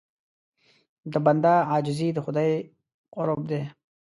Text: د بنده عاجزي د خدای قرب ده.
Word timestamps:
د 1.11 1.13
بنده 1.25 1.53
عاجزي 1.71 2.09
د 2.13 2.17
خدای 2.25 2.51
قرب 3.15 3.39
ده. 3.51 3.61